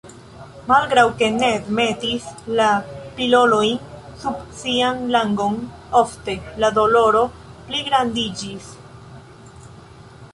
[0.69, 2.23] Malgraŭ ke Ned metis
[2.59, 2.69] la
[3.19, 3.75] pilolojn
[4.23, 5.59] sub sian langon
[6.01, 6.35] ofte,
[6.65, 7.23] la doloro
[7.69, 8.71] pligrandiĝis.